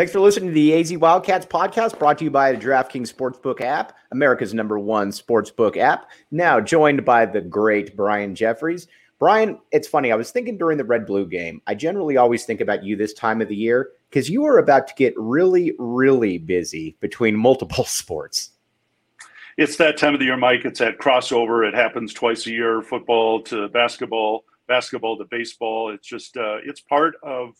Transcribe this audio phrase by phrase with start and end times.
[0.00, 3.60] Thanks for listening to the AZ Wildcats podcast brought to you by the DraftKings Sportsbook
[3.60, 6.08] app, America's number one sportsbook app.
[6.30, 8.86] Now joined by the great Brian Jeffries.
[9.18, 10.10] Brian, it's funny.
[10.10, 13.12] I was thinking during the Red Blue game, I generally always think about you this
[13.12, 17.84] time of the year because you are about to get really, really busy between multiple
[17.84, 18.52] sports.
[19.58, 20.64] It's that time of the year, Mike.
[20.64, 21.68] It's that crossover.
[21.68, 25.92] It happens twice a year football to basketball, basketball to baseball.
[25.92, 27.54] It's just, uh, it's part of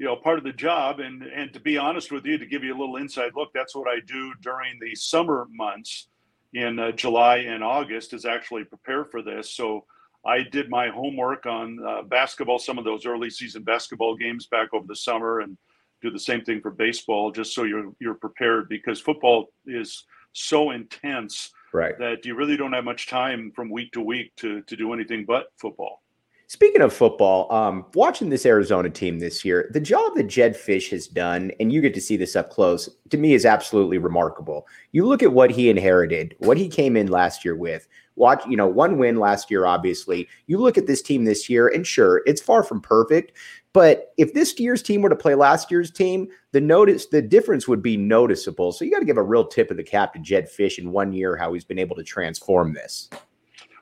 [0.00, 0.98] you know part of the job.
[0.98, 3.76] And and to be honest with you to give you a little inside look that's
[3.76, 6.08] what i do during the summer months
[6.54, 9.54] in uh, july and august is actually prepare for this.
[9.54, 9.84] So
[10.26, 14.70] i did my homework on uh, basketball some of those early season basketball games back
[14.72, 15.56] over the summer and
[16.02, 20.70] do the same thing for baseball just so you're you're prepared because football is so
[20.70, 21.98] intense right.
[21.98, 25.26] that you really don't have much time from week to week to to do anything
[25.26, 26.00] but football
[26.50, 30.90] Speaking of football, um, watching this Arizona team this year, the job that Jedd Fisch
[30.90, 34.66] has done, and you get to see this up close, to me is absolutely remarkable.
[34.90, 37.86] You look at what he inherited, what he came in last year with.
[38.16, 40.28] Watch, you know, one win last year, obviously.
[40.48, 43.36] You look at this team this year, and sure, it's far from perfect.
[43.72, 47.68] But if this year's team were to play last year's team, the notice the difference
[47.68, 48.72] would be noticeable.
[48.72, 50.90] So you got to give a real tip of the cap to Jedd Fisch in
[50.90, 53.08] one year how he's been able to transform this.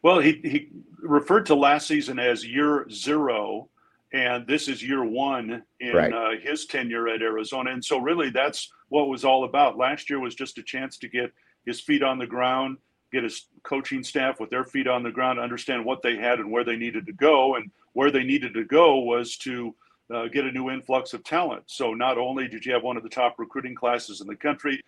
[0.03, 0.69] Well, he, he
[1.03, 3.69] referred to last season as year zero,
[4.13, 6.13] and this is year one in right.
[6.13, 7.71] uh, his tenure at Arizona.
[7.71, 9.77] And so, really, that's what was all about.
[9.77, 11.33] Last year was just a chance to get
[11.67, 12.79] his feet on the ground,
[13.13, 16.51] get his coaching staff with their feet on the ground, understand what they had and
[16.51, 17.57] where they needed to go.
[17.57, 19.75] And where they needed to go was to
[20.15, 21.65] uh, get a new influx of talent.
[21.67, 24.83] So, not only did you have one of the top recruiting classes in the country,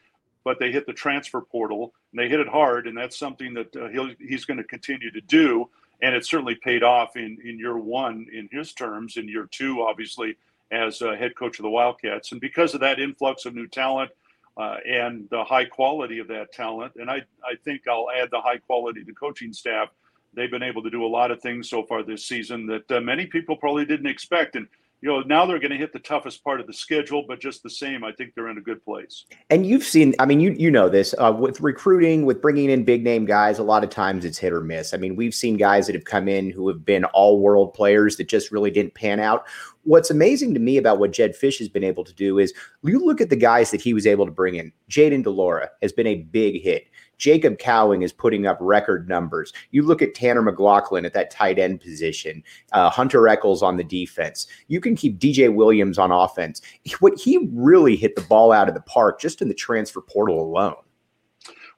[0.44, 3.74] but they hit the transfer portal and they hit it hard, and that's something that
[3.76, 5.68] uh, he'll, he's going to continue to do.
[6.02, 9.82] And it certainly paid off in, in year one in his terms, in year two,
[9.82, 10.36] obviously,
[10.70, 12.32] as uh, head coach of the Wildcats.
[12.32, 14.10] And because of that influx of new talent
[14.56, 18.40] uh, and the high quality of that talent, and I, I think I'll add the
[18.40, 19.88] high quality the coaching staff,
[20.32, 23.00] they've been able to do a lot of things so far this season that uh,
[23.00, 24.56] many people probably didn't expect.
[24.56, 24.68] And
[25.02, 27.62] you know, now they're going to hit the toughest part of the schedule, but just
[27.62, 29.24] the same, I think they're in a good place.
[29.48, 32.84] And you've seen, I mean, you you know this uh, with recruiting, with bringing in
[32.84, 33.58] big name guys.
[33.58, 34.92] A lot of times it's hit or miss.
[34.92, 38.16] I mean, we've seen guys that have come in who have been all world players
[38.16, 39.46] that just really didn't pan out.
[39.84, 43.02] What's amazing to me about what Jedd Fisch has been able to do is you
[43.02, 44.70] look at the guys that he was able to bring in.
[44.90, 46.84] Jayden de Laura has been a big hit.
[47.20, 49.52] Jacob Cowing is putting up record numbers.
[49.70, 52.42] You look at Tanner McLaughlin at that tight end position,
[52.72, 54.46] uh, Hunter Echols on the defense.
[54.68, 56.62] You can keep DJ Williams on offense.
[56.98, 60.40] What he really hit the ball out of the park just in the transfer portal
[60.40, 60.76] alone.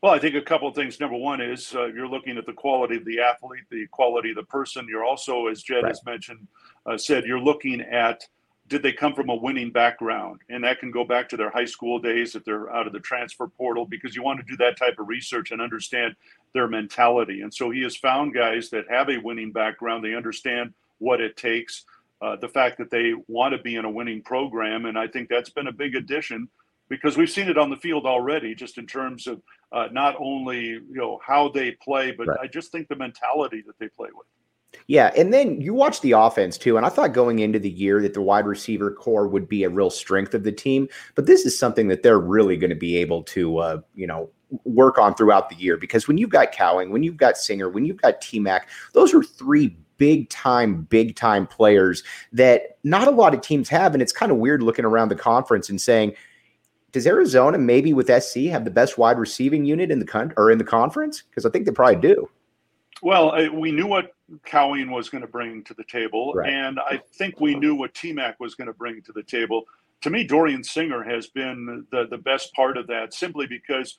[0.03, 0.99] Well, I think a couple of things.
[0.99, 4.37] Number one is uh, you're looking at the quality of the athlete, the quality of
[4.37, 4.87] the person.
[4.89, 5.91] You're also, as Jedd right.
[5.91, 6.47] has mentioned,
[6.87, 8.27] uh, said, you're looking at
[8.69, 10.41] did they come from a winning background?
[10.49, 13.01] And that can go back to their high school days if they're out of the
[13.01, 16.15] transfer portal, because you want to do that type of research and understand
[16.55, 17.43] their mentality.
[17.43, 20.05] And so he has found guys that have a winning background.
[20.05, 21.85] They understand what it takes,
[22.21, 24.87] uh, the fact that they want to be in a winning program.
[24.87, 26.49] And I think that's been a big addition
[26.89, 29.43] because we've seen it on the field already, just in terms of
[29.73, 32.41] uh, not only you know how they play, but right.
[32.43, 34.27] I just think the mentality that they play with.
[34.87, 38.01] Yeah, and then you watch the offense too, and I thought going into the year
[38.03, 41.47] that the wide receiver core would be a real strength of the team, but this
[41.47, 44.31] is something that they're really going to be able to, uh, you know,
[44.65, 47.85] work on throughout the year because when you've got Cowing, when you've got Singer, when
[47.85, 52.03] you've got T Mac, those are three big time, big time players
[52.33, 55.17] that not a lot of teams have, and it's kind of weird looking around the
[55.17, 56.15] conference and saying.
[56.91, 60.51] Does Arizona maybe with SC have the best wide receiving unit in the country or
[60.51, 61.23] in the conference?
[61.23, 62.29] Because I think they probably do.
[63.03, 64.13] Well, we knew what
[64.45, 66.51] Cowing was going to bring to the table, right.
[66.51, 69.65] and I think we knew what TMAC was going to bring to the table.
[70.03, 73.99] To me, Dorian Singer has been the, the best part of that simply because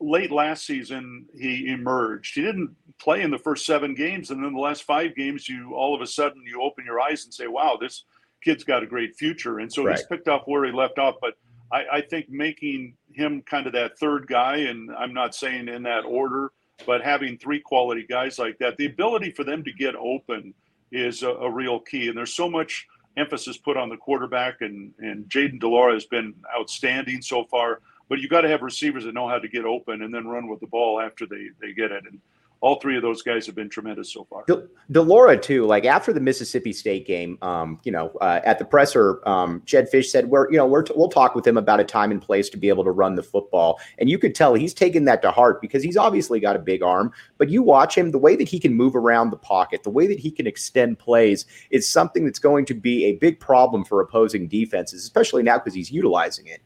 [0.00, 2.34] late last season he emerged.
[2.34, 5.74] He didn't play in the first seven games, and then the last five games, you
[5.74, 8.04] all of a sudden you open your eyes and say, "Wow, this
[8.42, 9.96] kid's got a great future." And so right.
[9.96, 11.16] he's picked up where he left off.
[11.20, 11.34] But
[11.70, 15.82] I, I think making him kind of that third guy, and I'm not saying in
[15.84, 16.52] that order
[16.86, 20.54] but having three quality guys like that, the ability for them to get open
[20.90, 22.08] is a, a real key.
[22.08, 22.86] And there's so much
[23.16, 27.80] emphasis put on the quarterback, and and Jayden de Laura has been outstanding so far.
[28.08, 30.48] But you got to have receivers that know how to get open and then run
[30.48, 32.04] with the ball after they they get it.
[32.06, 32.20] And
[32.62, 34.44] all three of those guys have been tremendous so far.
[34.46, 35.66] De, de Laura too.
[35.66, 39.88] Like after the Mississippi State game, um, you know, uh, at the presser, um, Jedd
[39.92, 42.22] Fisch said, "We're, you know, we're t- we'll talk with him about a time and
[42.22, 45.22] place to be able to run the football." And you could tell he's taken that
[45.22, 47.12] to heart because he's obviously got a big arm.
[47.36, 50.06] But you watch him, the way that he can move around the pocket, the way
[50.06, 54.00] that he can extend plays, is something that's going to be a big problem for
[54.00, 56.62] opposing defenses, especially now because he's utilizing it.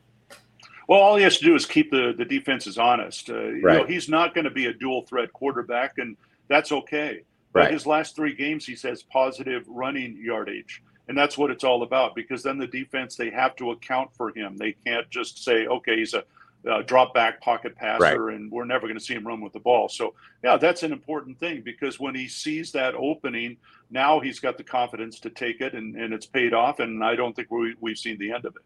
[0.87, 3.29] Well, all he has to do is keep the, the defenses honest.
[3.29, 3.55] Uh, right.
[3.55, 6.17] You know, he's not going to be a dual threat quarterback, and
[6.49, 7.23] that's okay.
[7.53, 7.73] But right.
[7.73, 10.83] his last three games, he says positive running yardage.
[11.09, 14.37] And that's what it's all about because then the defense, they have to account for
[14.37, 14.57] him.
[14.57, 16.25] They can't just say, okay, he's a
[16.69, 18.35] uh, drop back pocket passer right.
[18.35, 19.89] and we're never going to see him run with the ball.
[19.89, 23.57] So, yeah, that's an important thing because when he sees that opening,
[23.89, 26.81] now he's got the confidence to take it and, and it's paid off.
[26.81, 28.63] And I don't think we, we've seen the end of it.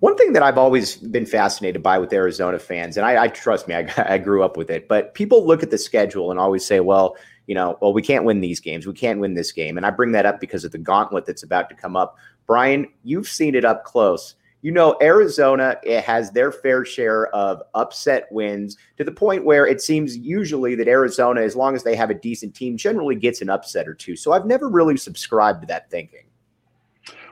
[0.00, 3.68] One thing that I've always been fascinated by with Arizona fans, and I, I trust
[3.68, 6.64] me, I, I, grew up with it, but people look at the schedule and always
[6.64, 7.16] say, well,
[7.46, 8.86] you know, well, we can't win these games.
[8.86, 9.76] We can't win this game.
[9.76, 12.16] And I bring that up because of the gauntlet that's about to come up.
[12.46, 14.34] Brian, you've seen it up close.
[14.60, 19.66] You know, Arizona it has their fair share of upset wins to the point where
[19.66, 23.40] it seems usually that Arizona, as long as they have a decent team, generally gets
[23.40, 24.16] an upset or two.
[24.16, 26.24] So I've never really subscribed to that thinking.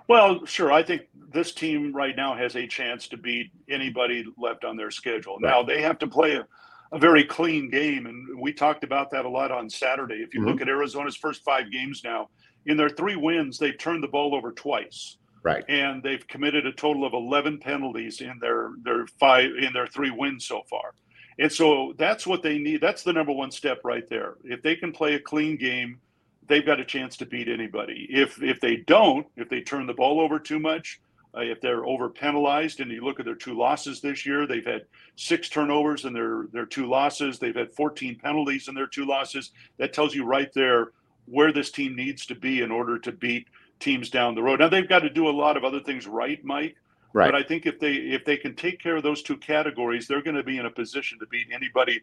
[0.09, 0.73] Well, sure.
[0.73, 1.03] I think
[1.37, 5.37] this team right now has a chance to beat anybody left on their schedule.
[5.39, 6.47] Now they have to play a,
[6.93, 10.17] a, very clean game, and we talked about that a lot on Saturday.
[10.17, 10.49] If you mm-hmm.
[10.49, 12.31] look at Arizona's first five games now,
[12.65, 15.19] in their three wins, they've turned the ball over twice.
[15.43, 15.63] Right.
[15.69, 20.11] And they've committed a total of 11 penalties in their their five in their three
[20.11, 20.95] wins so far.
[21.39, 22.81] And so that's what they need.
[22.81, 24.37] That's the number one step right there.
[24.43, 26.01] If they can play a clean game,
[26.49, 28.09] they've got a chance to beat anybody.
[28.11, 30.99] If if they don't, if they turn the ball over too much,
[31.37, 34.65] uh, if they're over penalized, and you look at their two losses this year, they've
[34.65, 34.87] had
[35.17, 37.39] six turnovers in their their two losses.
[37.39, 39.53] They've had 14 penalties in their two losses.
[39.79, 40.93] That tells you right there
[41.27, 43.49] where this team needs to be in order to beat
[43.81, 44.61] teams down the road.
[44.61, 46.77] Now they've got to do a lot of other things right, Mike.
[47.13, 47.31] Right.
[47.31, 50.23] But I think if they if they can take care of those two categories, they're
[50.23, 52.01] going to be in a position to beat anybody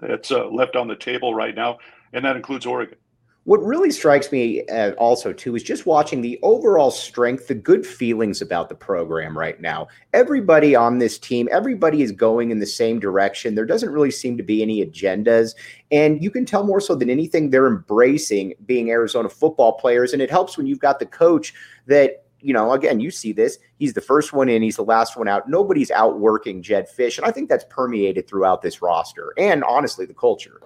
[0.00, 1.78] that's uh, left on the table right now,
[2.12, 2.98] and that includes Oregon.
[3.44, 7.86] What really strikes me uh, also too is just watching the overall strength, the good
[7.86, 9.88] feelings about the program right now.
[10.12, 13.54] Everybody on this team, everybody is going in the same direction.
[13.54, 15.54] There doesn't really seem to be any agendas,
[15.90, 20.12] and you can tell more so than anything they're embracing being Arizona football players.
[20.12, 21.54] And it helps when you've got the coach
[21.86, 23.58] that you know, again, you see this.
[23.78, 25.48] He's the first one in, he's the last one out.
[25.48, 27.18] Nobody's outworking Jedd Fisch.
[27.18, 30.60] And I think that's permeated throughout this roster and honestly the culture.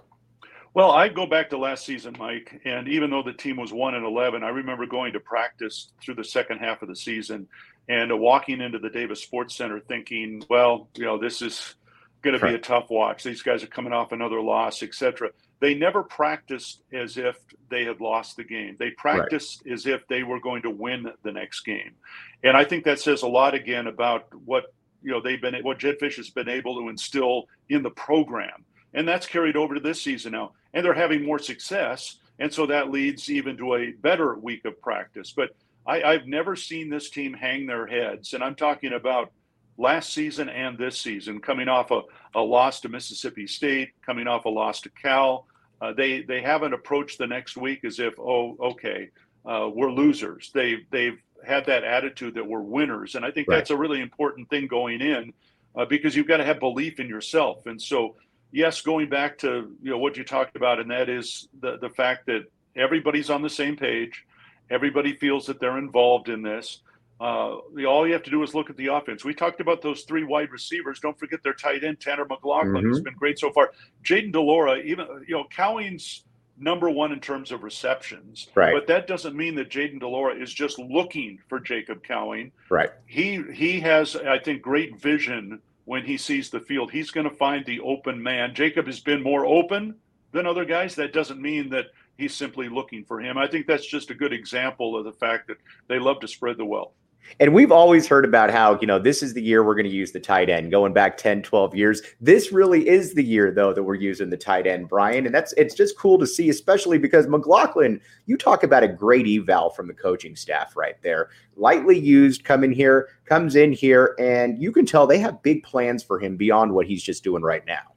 [0.75, 3.95] Well, I go back to last season, Mike, and even though the team was one
[3.95, 7.47] and eleven, I remember going to practice through the second half of the season
[7.89, 11.75] and uh, walking into the Davis Sports Center thinking, well, you know, this is
[12.23, 13.23] going to be a tough watch.
[13.23, 15.31] These guys are coming off another loss, etc.
[15.61, 17.37] They never practiced as if
[17.69, 18.77] they had lost the game.
[18.79, 19.75] They practiced right.
[19.75, 21.97] as if they were going to win the next game,
[22.45, 25.81] and I think that says a lot again about what you know they've been what
[25.81, 28.65] Jedd Fisch has been able to instill in the program,
[28.95, 32.19] and that's carried over to this season now and they're having more success.
[32.39, 35.33] And so that leads even to a better week of practice.
[35.35, 35.51] But
[35.87, 38.33] I, I've never seen this team hang their heads.
[38.33, 39.33] And I'm talking about
[39.77, 42.03] last season and this season, coming off a,
[42.35, 45.47] a loss to Mississippi State, coming off a loss to Cal.
[45.81, 49.11] Uh, they they haven't approached the next week as if, oh, okay,
[49.45, 50.51] uh, we're losers.
[50.55, 53.57] They they've had that attitude that we're winners, and I think right.
[53.57, 55.33] that's a really important thing going in
[55.75, 57.67] uh, because you've got to have belief in yourself.
[57.67, 58.15] And so
[58.53, 61.91] yes, going back to you know what you talked about, and that is the the
[61.91, 62.45] fact that
[62.77, 64.25] everybody's on the same page,
[64.71, 66.83] everybody feels that they're involved in this.
[67.21, 69.25] Uh, the, all you have to do is look at the offense.
[69.25, 70.99] We talked about those three wide receivers.
[70.99, 72.75] Don't forget their tight end Tanner McLaughlin.
[72.75, 72.89] mm-hmm.
[72.89, 73.73] has been great so far.
[74.05, 76.25] Jayden de Laura, even you know Cowing's
[76.59, 78.49] number one in terms of receptions.
[78.55, 78.73] Right.
[78.73, 82.53] But that doesn't mean that Jayden de Laura is just looking for Jacob Cowing.
[82.71, 82.91] Right.
[83.07, 86.91] He he has, I think, great vision when he sees the field.
[86.91, 88.55] He's going to find the open man.
[88.55, 89.95] Jacob has been more open
[90.33, 90.95] than other guys.
[90.95, 91.87] That doesn't mean that
[92.17, 93.37] he's simply looking for him.
[93.37, 95.59] I think that's just a good example of the fact that
[95.89, 96.93] they love to spread the wealth.
[97.41, 99.91] And we've always heard about how, you know, this is the year we're going to
[99.91, 102.03] use the tight end going back 10, 12 years.
[102.21, 105.27] This really is the year, though, that we're using the tight end, Brian.
[105.27, 109.27] And that's, it's just cool to see, especially because McLaughlin, you talk about a great
[109.27, 111.31] eval from the coaching staff right there.
[111.57, 115.63] Lightly used, come in here, comes in here, and you can tell they have big
[115.63, 117.93] plans for him beyond what he's just doing right now.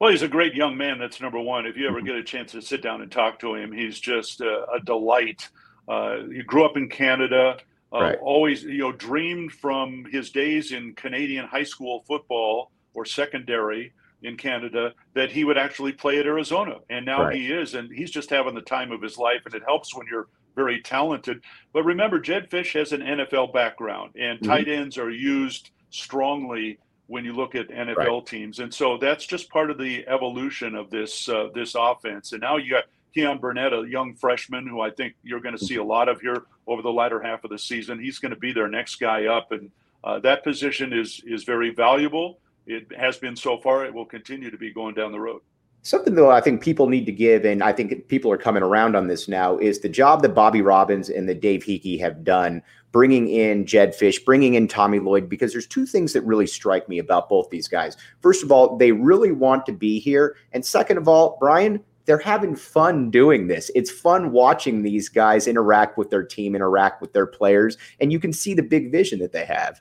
[0.00, 0.98] Well, he's a great young man.
[0.98, 1.66] That's number one.
[1.66, 2.06] If you ever mm-hmm.
[2.06, 5.48] get a chance to sit down and talk to him, he's just a, a delight.
[5.88, 7.58] Uh, he grew up in Canada
[7.94, 8.18] uh, right.
[8.20, 13.92] Always, you know, dreamed from his days in Canadian high school football or secondary.
[14.22, 16.76] in Canada that he would actually play at Arizona.
[16.88, 17.36] And now Right.
[17.36, 19.42] he is, and he's just having the time of his life.
[19.44, 21.42] And it helps when you're very talented.
[21.74, 24.46] But remember, Jedd Fisch has an NFL background, and Mhm.
[24.46, 28.60] tight ends are used strongly when you look at NFL teams.
[28.60, 32.32] And so that's just part of the evolution of this uh, this offense.
[32.32, 35.64] And now you got Keyan Burnett, a young freshman who I think you're going to
[35.64, 37.98] see a lot of here over the latter half of the season.
[37.98, 39.70] He's going to be their next guy up, and
[40.02, 42.38] uh, that position is is very valuable.
[42.66, 43.84] It has been so far.
[43.84, 45.42] It will continue to be going down the road.
[45.82, 48.96] Something though I think people need to give, and I think people are coming around
[48.96, 52.62] on this now, is the job that Bobby Robbins and the Dave Heeke have done,
[52.90, 56.88] bringing in Jedd Fisch, bringing in Tommy Lloyd, because there's two things that really strike
[56.88, 57.98] me about both these guys.
[58.22, 62.18] First of all, they really want to be here, and second of all, Brian, they're
[62.18, 63.70] having fun doing this.
[63.74, 68.18] It's fun watching these guys interact with their team, interact with their players, and you
[68.20, 69.80] can see the big vision that they have.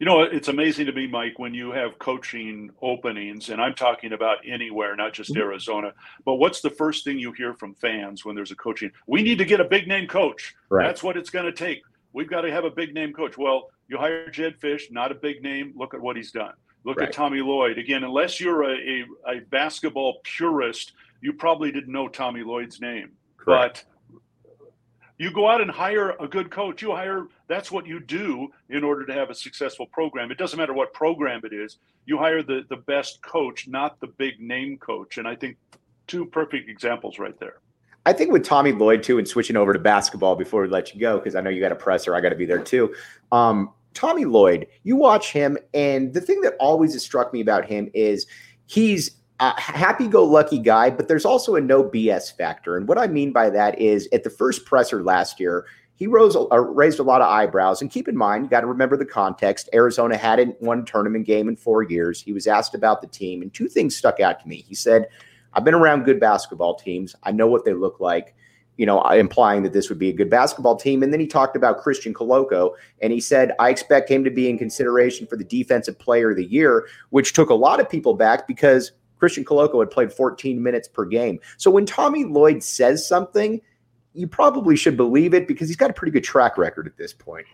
[0.00, 4.12] You know, it's amazing to me, Mike, when you have coaching openings, and I'm talking
[4.12, 5.40] about anywhere, not just Mhm.
[5.40, 5.92] Arizona.
[6.24, 8.90] But what's the first thing you hear from fans when there's a coaching?
[9.06, 10.54] We need to get a big name coach.
[10.68, 10.84] Right.
[10.84, 11.82] That's what it's going to take.
[12.12, 13.38] We've got to have a big name coach.
[13.38, 15.72] Well, you hire Jedd Fisch, not a big name.
[15.76, 16.54] Look at what he's done.
[16.84, 17.08] Look Right.
[17.08, 17.78] at Tommy Lloyd.
[17.78, 19.04] Again, unless you're a, a,
[19.36, 20.92] a basketball purist,
[21.24, 23.12] you probably didn't know Tommy Lloyd's name.
[23.46, 23.82] But
[25.16, 26.82] you go out and hire a good coach.
[26.82, 30.30] You hire that's what you do in order to have a successful program.
[30.30, 31.78] It doesn't matter what program it is.
[32.04, 35.16] You hire the the best coach, not the big name coach.
[35.16, 35.56] And I think
[36.06, 37.60] two perfect examples right there.
[38.04, 41.00] I think with Tommy Lloyd too, and switching over to basketball before we let you
[41.00, 42.94] go, because I know you got a presser, I got to be there too.
[43.32, 47.64] Um, Tommy Lloyd, you watch him, and the thing that always has struck me about
[47.64, 48.26] him is
[48.66, 52.76] he's a happy-go-lucky guy, but there's also a no BS factor.
[52.76, 56.36] And what I mean by that is, at the first presser last year, he rose
[56.36, 57.80] uh, raised a lot of eyebrows.
[57.80, 59.68] And keep in mind, you got to remember the context.
[59.72, 62.20] Arizona hadn't won a tournament game in four years.
[62.20, 64.64] He was asked about the team, and two things stuck out to me.
[64.68, 65.08] He said,
[65.52, 67.14] I've been around good basketball teams.
[67.22, 68.34] I know what they look like,
[68.76, 71.02] you know, implying that this would be a good basketball team.
[71.02, 74.50] And then he talked about Christian Koloko and he said, I expect him to be
[74.50, 78.14] in consideration for the defensive player of the year, which took a lot of people
[78.14, 78.90] back because
[79.24, 81.40] Christian Koloko had played 14 minutes per game.
[81.56, 83.58] So when Tommy Lloyd says something,
[84.12, 87.14] you probably should believe it because he's got a pretty good track record at this
[87.14, 87.46] point.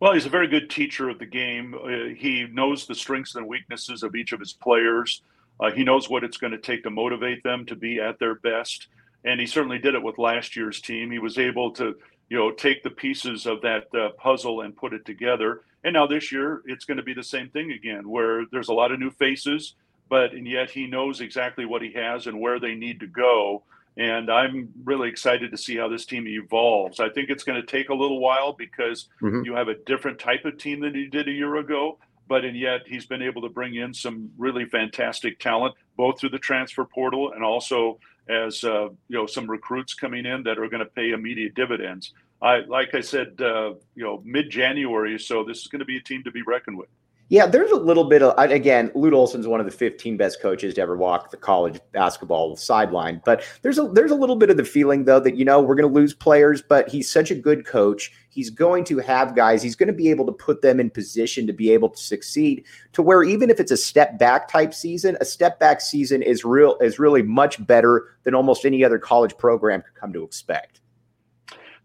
[0.00, 1.72] Well, he's a very good teacher of the game.
[1.72, 5.22] Uh, he knows the strengths and weaknesses of each of his players.
[5.60, 8.34] Uh, he knows what it's going to take to motivate them to be at their
[8.34, 8.88] best,
[9.24, 11.12] and he certainly did it with last year's team.
[11.12, 11.94] He was able to,
[12.28, 15.60] you know, take the pieces of that uh, puzzle and put it together.
[15.84, 18.74] And now this year, it's going to be the same thing again, where there's a
[18.74, 19.76] lot of new faces,
[20.08, 23.62] but and yet he knows exactly what he has and where they need to go.
[23.96, 27.00] And I'm really excited to see how this team evolves.
[27.00, 29.44] I think it's going to take a little while because Mhm.
[29.44, 31.98] you have a different type of team than you did a year ago
[32.28, 36.28] but and yet he's been able to bring in some really fantastic talent, both through
[36.28, 37.98] the transfer portal and also
[38.28, 42.12] as uh, you know some recruits coming in that are going to pay immediate dividends.
[42.42, 45.96] I like I said, uh, you know, mid January, so this is going to be
[45.96, 46.90] a team to be reckoned with.
[47.30, 48.90] Yeah, there's a little bit of again.
[48.94, 53.20] Lute Olson's one of the 15 best coaches to ever walk the college basketball sideline.
[53.22, 55.74] But there's a there's a little bit of the feeling though that you know we're
[55.74, 58.10] going to lose players, but he's such a good coach.
[58.30, 59.62] He's going to have guys.
[59.62, 62.64] He's going to be able to put them in position to be able to succeed.
[62.94, 66.46] To where even if it's a step back type season, a step back season is
[66.46, 70.80] real is really much better than almost any other college program could come to expect.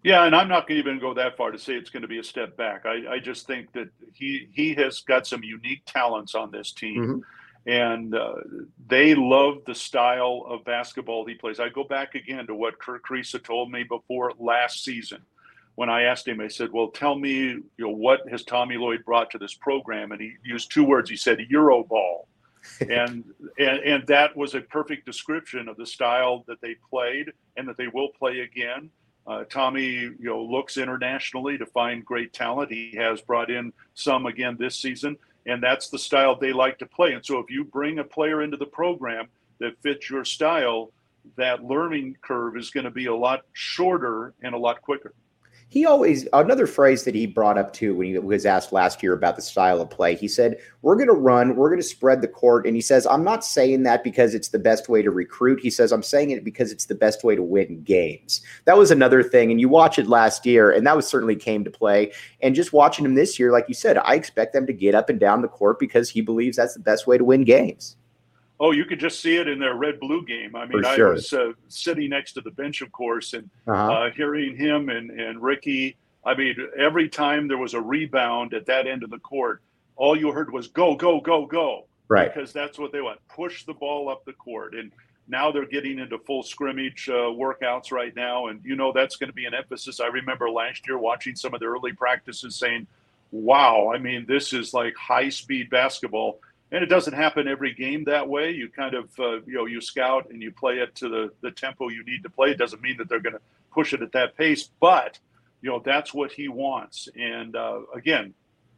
[0.03, 2.09] Yeah, and I'm not going to even go that far to say it's going to
[2.09, 2.85] be a step back.
[2.85, 7.23] I, I just think that he he has got some unique talents on this team,
[7.65, 8.33] and uh,
[8.87, 11.61] they love the style of basketball he plays.
[11.61, 15.21] I go back again to what Kerr Kriisa told me before last season,
[15.75, 16.41] when I asked him.
[16.41, 20.11] I said, "Well, tell me, you know, what has Tommy Lloyd brought to this program?"
[20.11, 21.09] And he used two words.
[21.09, 22.27] He said, "Euro ball."
[22.79, 23.25] and,
[23.59, 27.77] and and that was a perfect description of the style that they played and that
[27.77, 28.89] they will play again.
[29.25, 32.71] Uh, Tommy, you know, looks internationally to find great talent.
[32.71, 36.85] He has brought in some again this season, and that's the style they like to
[36.85, 37.13] play.
[37.13, 39.27] And so, if you bring a player into the program
[39.59, 40.91] that fits your style,
[41.37, 45.13] that learning curve is going to be a lot shorter and a lot quicker.
[45.69, 49.13] He always another phrase that he brought up too when he was asked last year
[49.13, 50.15] about the style of play.
[50.15, 53.07] He said, "We're going to run, we're going to spread the court," and he says,
[53.07, 56.31] "I'm not saying that because it's the best way to recruit." He says, "I'm saying
[56.31, 59.67] it because it's the best way to win games." That was another thing, and you
[59.67, 62.11] watch it last year, and that was certainly came to play.
[62.41, 65.09] And just watching him this year, like you said, I expect them to get up
[65.09, 67.95] and down the court because he believes that's the best way to win games.
[68.63, 70.55] Oh, you could just see it in their red blue game.
[70.55, 71.09] I mean, sure.
[71.09, 73.91] I was uh, sitting next to the bench, of course, and Uh-huh.
[73.91, 75.97] uh, hearing him and, and Ricky.
[76.25, 79.61] I mean, every time there was a rebound at that end of the court,
[79.97, 81.83] all you heard was go, go, go, go.
[82.07, 82.33] right?
[82.33, 84.75] Because that's what they want: push the ball up the court.
[84.75, 84.93] And
[85.27, 89.29] now they're getting into full scrimmage uh, workouts right now, and you know that's going
[89.29, 89.99] to be an emphasis.
[89.99, 92.87] I remember last year watching some of the early practices, saying,
[93.31, 96.39] "Wow, I mean, this is like high speed basketball."
[96.73, 98.51] And it doesn't happen every game that way.
[98.51, 101.51] You kind of, uh, you know, you scout and you play it to the, the
[101.51, 102.49] tempo you need to play.
[102.49, 105.19] It doesn't mean that they're going to push it at that pace, but
[105.61, 107.09] you know that's what he wants.
[107.15, 108.33] And uh, again,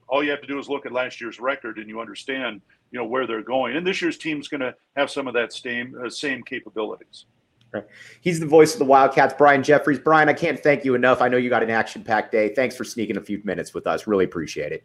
[0.08, 2.62] all you have to do is look at last year's record, and you understand
[2.92, 3.76] you know where they're going.
[3.76, 7.26] And this year's team's going to have some of that same uh, same capabilities.
[7.72, 7.86] Right.
[8.22, 10.00] He's the voice of the Wildcats, Brian Jeffries.
[10.00, 11.22] Brian, I can't thank you enough.
[11.22, 12.54] I know you got an action-packed day.
[12.54, 14.08] Thanks for sneaking a few minutes with us.
[14.08, 14.84] Really appreciate it.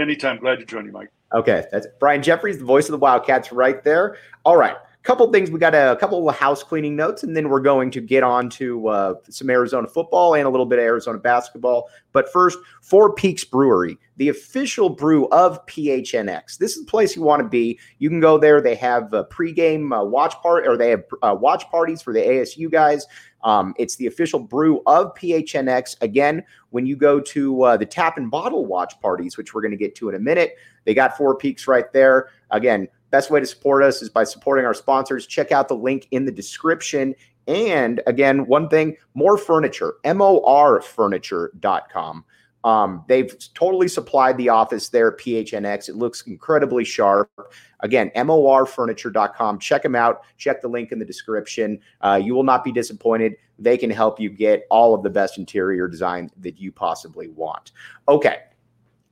[0.00, 0.38] Anytime.
[0.38, 1.10] Glad to join you, Mike.
[1.32, 4.16] Okay, that's Brian Jeffries, the voice of the Wildcats, right there.
[4.44, 5.50] All right couple things.
[5.50, 8.50] We got a, couple of house cleaning notes, and then we're going to get on
[8.50, 11.88] to uh, some Arizona football and a little bit of Arizona basketball.
[12.12, 16.58] But first, Four Peaks Brewery, the official brew of PHNX.
[16.58, 17.78] This is the place you want to be.
[17.98, 18.60] You can go there.
[18.60, 22.20] They have a pregame uh, watch part, or they have uh, watch parties for the
[22.20, 23.06] ASU guys.
[23.42, 26.00] Um, it's the official brew of PHNX.
[26.02, 29.70] Again, when you go to uh, the tap and bottle watch parties, which we're going
[29.70, 32.28] to get to in a minute, they got Four Peaks right there.
[32.50, 35.26] Again, Best way to support us is by supporting our sponsors.
[35.26, 37.14] Check out the link in the description.
[37.48, 42.24] And again, one thing Mor Furniture, morfurniture.com.
[42.64, 45.88] Um, they've totally supplied the office there at PHNX.
[45.88, 47.30] It looks incredibly sharp.
[47.80, 49.58] Again, morfurniture.com.
[49.58, 50.22] Check them out.
[50.36, 51.80] Check the link in the description.
[52.02, 53.36] Uh, you will not be disappointed.
[53.58, 57.72] They can help you get all of the best interior design that you possibly want.
[58.08, 58.40] Okay.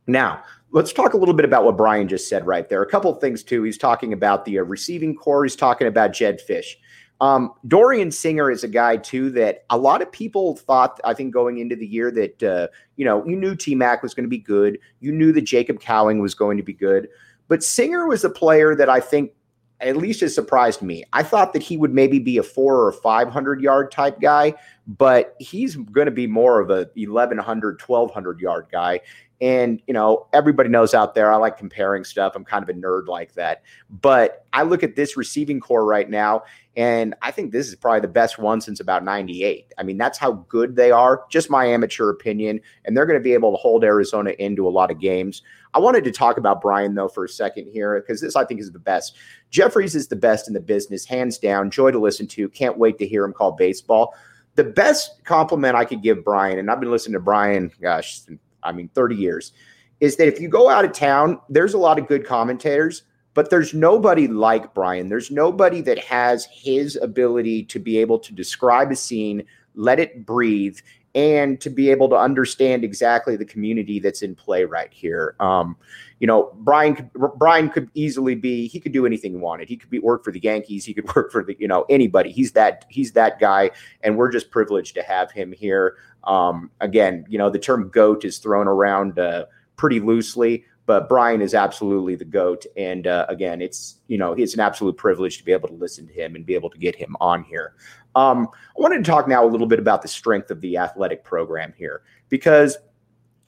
[0.06, 2.82] Now, let's talk a little bit about what Brian just said right there.
[2.82, 3.62] A couple things, too.
[3.62, 6.76] He's talking about the uh, receiving core, he's talking about Jedd Fisch.
[7.20, 11.32] Um, Dorian Singer is a guy, too, that a lot of people thought, I think,
[11.32, 14.30] going into the year that, uh, you know, you knew T Mac was going to
[14.30, 14.78] be good.
[15.00, 17.08] You knew that Jacob Cowing was going to be good.
[17.48, 19.32] But Singer was a player that I think
[19.80, 21.04] at least has surprised me.
[21.12, 24.54] I thought that he would maybe be a four or 500 yard type guy,
[24.88, 29.00] but he's going to be more of a 1100, 1200 yard guy.
[29.40, 32.32] And, you know, everybody knows out there, I like comparing stuff.
[32.34, 33.62] I'm kind of a nerd like that.
[33.88, 36.42] But I look at this receiving core right now,
[36.76, 39.72] and I think this is probably the best one since about 98.
[39.78, 42.60] I mean, that's how good they are, just my amateur opinion.
[42.84, 45.42] And they're going to be able to hold Arizona into a lot of games.
[45.72, 48.58] I wanted to talk about Brian, though, for a second here, because this I think
[48.58, 49.16] is the best.
[49.50, 51.70] Jeffries is the best in the business, hands down.
[51.70, 52.48] Joy to listen to.
[52.48, 54.14] Can't wait to hear him call baseball.
[54.58, 58.22] The best compliment I could give Brian, and I've been listening to Brian, gosh,
[58.64, 59.52] I mean, 30 years,
[60.00, 63.50] is that if you go out of town, there's a lot of good commentators, but
[63.50, 65.10] there's nobody like Brian.
[65.10, 69.44] There's nobody that has his ability to be able to describe a scene,
[69.76, 70.78] let it breathe,
[71.18, 75.34] and to be able to understand exactly the community that's in play right here.
[75.40, 75.76] Um,
[76.20, 79.68] you know, Brian could, Brian could easily be he could do anything he wanted.
[79.68, 80.84] He could be work for the Yankees.
[80.84, 82.30] He could work for the you know anybody.
[82.30, 85.96] He's that he's that guy, and we're just privileged to have him here.
[86.22, 91.42] Um, again, you know, the term goat is thrown around uh, pretty loosely, but Brian
[91.42, 92.64] is absolutely the goat.
[92.74, 96.08] And uh, again, it's you know it's an absolute privilege to be able to listen
[96.08, 97.74] to him and be able to get him on here.
[98.16, 101.22] Um, I wanted to talk now a little bit about the strength of the athletic
[101.22, 102.78] program here because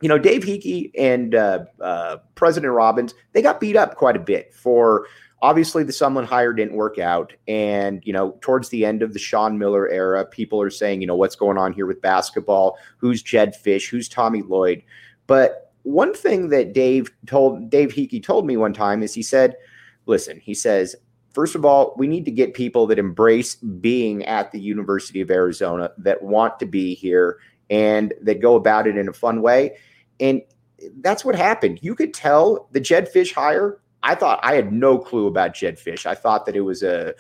[0.02, 4.20] you know, Dave Heeke and uh, uh, President Robbins, they got beat up quite a
[4.20, 5.06] bit for
[5.42, 7.34] obviously the Sumlin hire didn't work out.
[7.46, 11.06] And, you know, towards the end of the Sean Miller era, people are saying, you
[11.06, 12.78] know, what's going on here with basketball?
[12.96, 13.90] Who's Jedd Fisch?
[13.90, 14.82] Who's Tommy Lloyd?
[15.26, 19.56] But one thing that Dave told Dave Heeke told me one time is he said,
[20.06, 20.96] listen, he says,
[21.32, 25.30] first of all, we need to get people that embrace being at the University of
[25.30, 27.38] Arizona, that want to be here
[27.70, 29.76] and that go about it in a fun way.
[30.18, 30.42] And
[31.00, 31.78] that's what happened.
[31.82, 35.76] You could tell the Jedd Fisch hire I thought I had no clue about Jedd
[35.78, 36.06] Fisch.
[36.06, 37.14] I thought that it was a,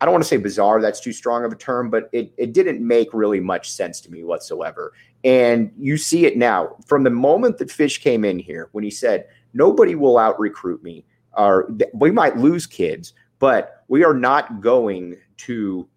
[0.00, 2.52] I don't want to say bizarre, that's too strong of a term, but it, it
[2.52, 4.92] didn't make really much sense to me whatsoever.
[5.24, 8.90] And you see it now from the moment that Fisch came in here when he
[8.90, 11.04] said, nobody will out recruit me,
[11.36, 15.88] or we might lose kids, but we are not going to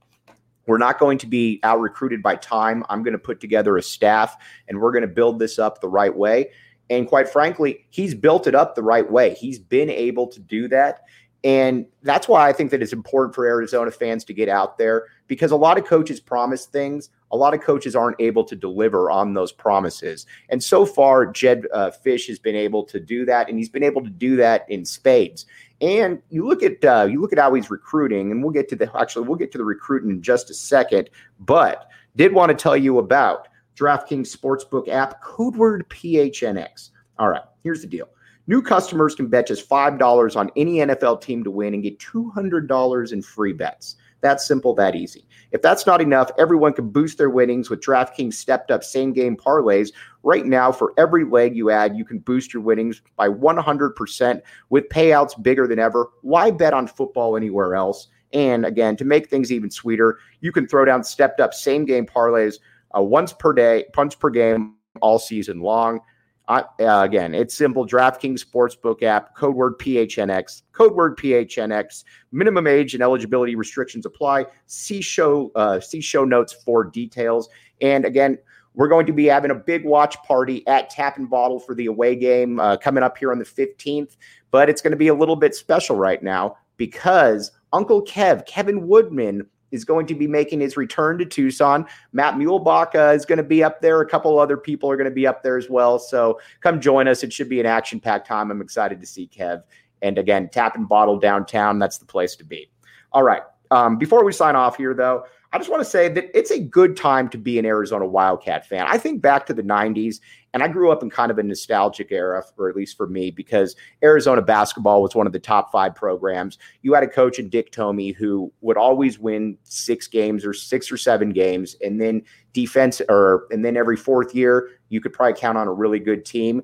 [0.65, 2.85] we're not going to be out recruited by time.
[2.87, 5.89] I'm going to put together a staff and we're going to build this up the
[5.89, 6.51] right way.
[6.89, 9.33] And quite frankly, he's built it up the right way.
[9.33, 11.01] He's been able to do that.
[11.43, 15.07] And that's why I think that it's important for Arizona fans to get out there
[15.27, 17.09] because a lot of coaches promise things.
[17.31, 20.25] A lot of coaches aren't able to deliver on those promises.
[20.49, 23.83] And so far, Jedd uh, Fisch has been able to do that, and he's been
[23.83, 25.45] able to do that in spades.
[25.81, 28.75] And you look at uh, you look at how he's recruiting, and we'll get to
[28.75, 31.09] the actually we'll get to the recruiting in just a second.
[31.39, 36.91] But did want to tell you about DraftKings Sportsbook app, code word PHNX.
[37.19, 38.07] All right, here's the deal.
[38.47, 43.13] New customers can bet just $5 on any NFL team to win and get $200
[43.13, 43.95] in free bets.
[44.21, 45.25] That simple, that easy.
[45.51, 49.35] If that's not enough, everyone can boost their winnings with DraftKings stepped up same game
[49.35, 49.91] parlays.
[50.23, 54.89] Right now, for every leg you add, you can boost your winnings by 100% with
[54.89, 56.09] payouts bigger than ever.
[56.21, 58.07] Why bet on football anywhere else?
[58.31, 62.05] And again, to make things even sweeter, you can throw down stepped up same game
[62.05, 62.59] parlays
[62.97, 65.99] uh, once per day, punch per game all season long.
[66.47, 67.87] Uh, again, it's simple.
[67.87, 72.03] DraftKings Sportsbook app, code word PHNX, code word PHNX.
[72.31, 74.45] Minimum age and eligibility restrictions apply.
[74.67, 77.47] See show uh, see show notes for details.
[77.81, 78.37] And again,
[78.73, 81.85] we're going to be having a big watch party at Tap and Bottle for the
[81.85, 84.17] away game uh, coming up here on the 15th.
[84.51, 88.87] But it's going to be a little bit special right now because Uncle Kev, Kevin
[88.87, 91.85] Woodman, is going to be making his return to Tucson.
[92.13, 93.99] Matt Muehlbach uh, is going to be up there.
[93.99, 95.99] A couple other people are going to be up there as well.
[95.99, 97.23] So come join us.
[97.23, 98.51] It should be an action packed time.
[98.51, 99.63] I'm excited to see Kev.
[100.01, 101.79] And again, tap and bottle downtown.
[101.79, 102.69] That's the place to be.
[103.11, 103.41] All right.
[103.71, 106.59] Um, before we sign off here, though, I just want to say that it's a
[106.59, 108.85] good time to be an Arizona Wildcat fan.
[108.87, 110.19] I think back to the 90s,
[110.53, 113.31] and I grew up in kind of a nostalgic era, or at least for me,
[113.31, 116.59] because Arizona basketball was one of the top five programs.
[116.83, 120.91] You had a coach in Dick Tomey who would always win six games or six
[120.91, 122.21] or seven games, and then
[122.53, 126.23] defense, or and then every fourth year you could probably count on a really good
[126.23, 126.61] team.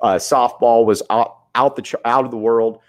[0.00, 2.80] Uh, softball was out, out the out of the world.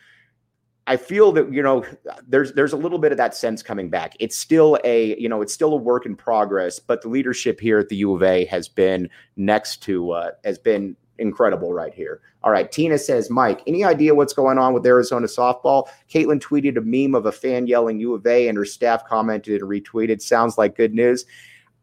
[0.88, 1.84] I feel that you know
[2.28, 4.16] there's there's a little bit of that sense coming back.
[4.20, 7.80] It's still a you know it's still a work in progress, but the leadership here
[7.80, 12.22] at the U of A has been next to uh, has been incredible right here.
[12.44, 15.88] All right, Tina says, Mike, any idea what's going on with Arizona softball?
[16.14, 19.62] Caitlin tweeted a meme of a fan yelling U of A, and her staff commented
[19.62, 20.22] and retweeted.
[20.22, 21.26] Sounds like good news.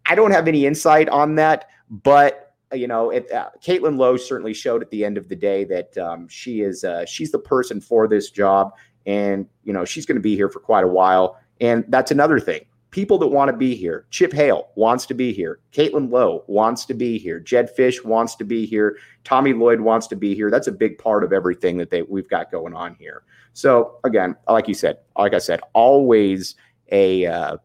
[0.07, 4.55] I don't have any insight on that, but you know, it, uh, Caitlin Lowe certainly
[4.55, 7.81] showed at the end of the day that um, she is uh, she's the person
[7.81, 8.73] for this job
[9.07, 11.38] and you know she's going to be here for quite a while.
[11.61, 12.65] And that's another thing.
[12.91, 14.05] People that want to be here.
[14.11, 15.61] Chip Hale wants to be here.
[15.73, 17.41] Caitlin Lowe wants to be here.
[17.41, 18.99] Jedd Fisch wants to be here.
[19.25, 20.51] Tommy Lloyd wants to be here.
[20.51, 23.23] That's a big part of everything that they we've got going on here.
[23.55, 26.55] So again, like you said, like I said, always
[26.91, 27.57] a uh,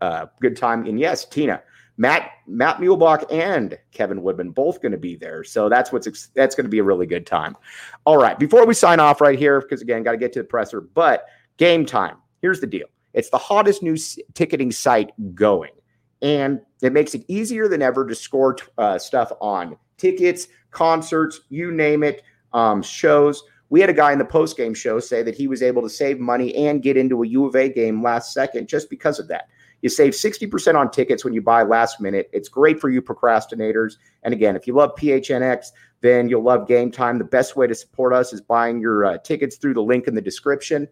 [0.00, 0.86] uh, good time.
[0.86, 1.62] And yes, Tina,
[1.96, 5.44] Matt Matt Muehlbach and Kevin Woodman both going to be there.
[5.44, 7.56] So that's what's that's going to be a really good time.
[8.04, 10.44] All right, before we sign off right here, because again, got to get to the
[10.44, 10.80] presser.
[10.80, 12.16] But game time.
[12.42, 12.86] Here's the deal.
[13.14, 13.96] It's the hottest new
[14.34, 15.72] ticketing site going,
[16.20, 21.72] and it makes it easier than ever to score uh, stuff on tickets, concerts, you
[21.72, 23.42] name it, um, shows.
[23.68, 25.90] We had a guy in the post game show say that he was able to
[25.90, 29.28] save money and get into a U of A game last second just because of
[29.28, 29.48] that.
[29.82, 32.28] You save 60% on tickets when you buy last minute.
[32.32, 33.94] It's great for you procrastinators.
[34.22, 35.68] And again, if you love PHNX,
[36.00, 37.18] then you'll love game time.
[37.18, 40.14] The best way to support us is buying your uh, tickets through the link in
[40.14, 40.88] the description.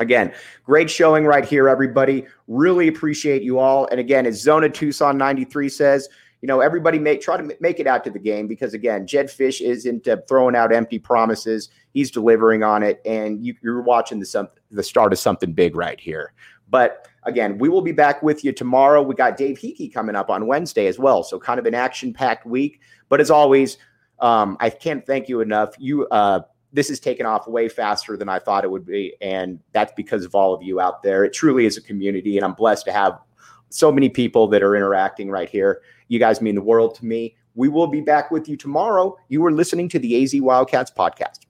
[0.00, 0.32] Again,
[0.64, 2.26] great showing right here, everybody.
[2.48, 3.86] Really appreciate you all.
[3.86, 6.08] And again, as Zona Tucson 93 says,
[6.44, 9.28] you know, everybody make try to make it out to the game because again, Jedd
[9.28, 11.70] Fisch isn't uh, throwing out empty promises.
[11.94, 15.98] He's delivering on it, and you, are watching the the start of something big right
[15.98, 16.34] here.
[16.68, 19.02] But again, we will be back with you tomorrow.
[19.02, 21.22] We got Dave Heeke coming up on Wednesday as well.
[21.22, 22.80] So kind of an action packed week.
[23.08, 23.78] But as always,
[24.20, 25.74] um, I can't thank you enough.
[25.78, 26.40] You, uh,
[26.72, 29.14] this is taken off way faster than I thought it would be.
[29.20, 31.24] And that's because of all of you out there.
[31.24, 32.36] It truly is a community.
[32.36, 33.18] And I'm blessed to have
[33.70, 35.82] so many people that are interacting right here.
[36.08, 37.36] You guys mean the world to me.
[37.54, 39.16] We will be back with you tomorrow.
[39.28, 41.40] You are listening to the AZ Wildcats podcast.